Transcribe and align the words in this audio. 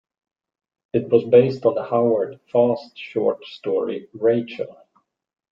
It 0.93 1.09
was 1.09 1.25
based 1.25 1.63
on 1.63 1.75
the 1.75 1.83
Howard 1.83 2.39
Fast 2.51 2.97
short 2.97 3.45
story 3.45 4.09
"Rachel". 4.13 4.75